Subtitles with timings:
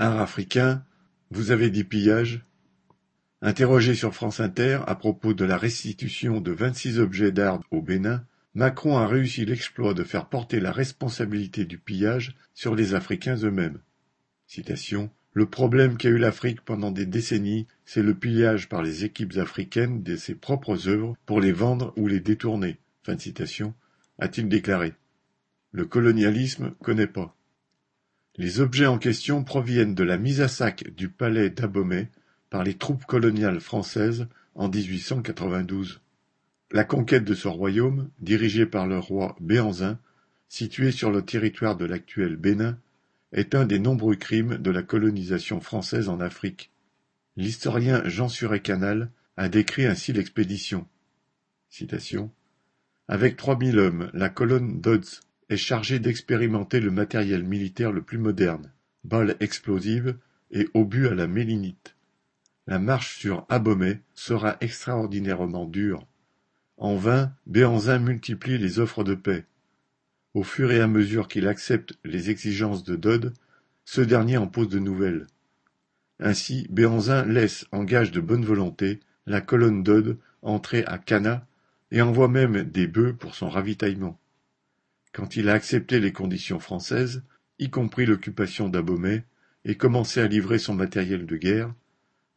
[0.00, 0.82] Art africain,
[1.30, 2.46] vous avez dit pillage
[3.42, 8.24] Interrogé sur France Inter à propos de la restitution de vingt-six objets d'art au Bénin,
[8.54, 13.78] Macron a réussi l'exploit de faire porter la responsabilité du pillage sur les Africains eux-mêmes.
[15.34, 20.02] Le problème qu'a eu l'Afrique pendant des décennies, c'est le pillage par les équipes africaines
[20.02, 22.78] de ses propres œuvres pour les vendre ou les détourner.
[23.06, 24.94] A-t-il déclaré.
[25.72, 27.36] Le colonialisme connaît pas.
[28.36, 32.08] Les objets en question proviennent de la mise à sac du palais d'Abomey
[32.48, 36.00] par les troupes coloniales françaises en 1892.
[36.72, 39.98] La conquête de ce royaume, dirigé par le roi Béanzin,
[40.48, 42.78] situé sur le territoire de l'actuel Bénin,
[43.32, 46.70] est un des nombreux crimes de la colonisation française en Afrique.
[47.36, 50.86] L'historien Jean Suré-Canal a décrit ainsi l'expédition.
[51.68, 52.30] Citation.
[53.08, 55.20] Avec trois mille hommes, la colonne Dodds
[55.50, 58.72] est chargée d'expérimenter le matériel militaire le plus moderne,
[59.02, 60.16] balles explosives
[60.52, 61.96] et obus à la mélinite.
[62.68, 66.06] La marche sur Abomey sera extraordinairement dure.
[66.76, 69.44] En vain, Béanzin multiplie les offres de paix.
[70.34, 73.32] Au fur et à mesure qu'il accepte les exigences de Dodd,
[73.84, 75.26] ce dernier en pose de nouvelles.
[76.20, 81.44] Ainsi, Béanzin laisse, en gage de bonne volonté, la colonne Dodd entrer à Cana
[81.90, 84.19] et envoie même des bœufs pour son ravitaillement.
[85.12, 87.22] Quand il a accepté les conditions françaises,
[87.58, 89.24] y compris l'occupation d'Abomey,
[89.64, 91.74] et commencé à livrer son matériel de guerre,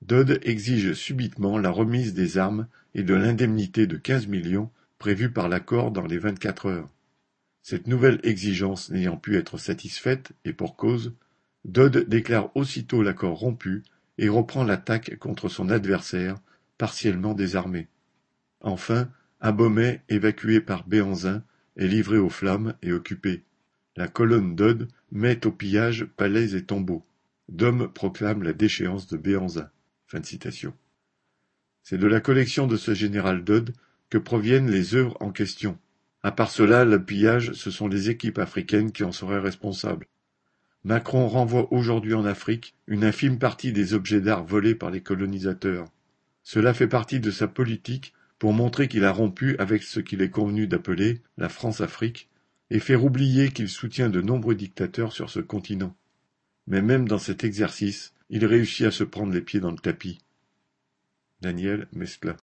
[0.00, 5.48] Dodd exige subitement la remise des armes et de l'indemnité de quinze millions prévue par
[5.48, 6.88] l'accord dans les vingt-quatre heures.
[7.62, 11.14] Cette nouvelle exigence n'ayant pu être satisfaite, et pour cause,
[11.64, 13.84] Dodd déclare aussitôt l'accord rompu
[14.18, 16.40] et reprend l'attaque contre son adversaire,
[16.78, 17.86] partiellement désarmé.
[18.60, 19.08] Enfin,
[19.40, 21.44] Abomey, évacué par Béanzin,
[21.76, 23.42] est livré aux flammes et occupé.
[23.96, 27.04] La colonne Dodd met au pillage palais et tombeaux.
[27.48, 29.70] Dom proclame la déchéance de Béanzin.
[31.82, 33.72] C'est de la collection de ce général Dodd
[34.10, 35.78] que proviennent les œuvres en question.
[36.22, 40.06] À part cela, le pillage, ce sont les équipes africaines qui en seraient responsables.
[40.84, 45.86] Macron renvoie aujourd'hui en Afrique une infime partie des objets d'art volés par les colonisateurs.
[46.42, 50.28] Cela fait partie de sa politique pour montrer qu'il a rompu avec ce qu'il est
[50.28, 52.28] convenu d'appeler la France-Afrique,
[52.70, 55.94] et faire oublier qu'il soutient de nombreux dictateurs sur ce continent.
[56.66, 60.18] Mais même dans cet exercice, il réussit à se prendre les pieds dans le tapis.
[61.40, 62.34] Daniel Mescla